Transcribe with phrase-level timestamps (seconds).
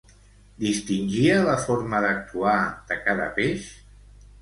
[0.63, 2.57] Distingia la forma d'actuar
[2.91, 3.73] de cada peix?